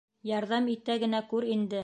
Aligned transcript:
Ярҙам 0.29 0.71
итә 0.77 0.97
генә 1.05 1.23
күр 1.35 1.51
инде! 1.57 1.79